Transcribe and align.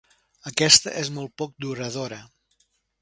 Aquesta 0.51 0.93
és 1.01 1.11
molt 1.17 1.35
poc 1.43 1.53
duradora. 1.67 2.21